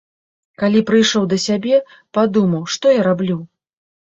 Калі 0.61 0.79
прыйшоў 0.89 1.27
да 1.33 1.37
сябе, 1.43 1.77
падумаў, 2.19 2.65
што 2.79 2.97
я 2.97 3.05
раблю? 3.11 3.39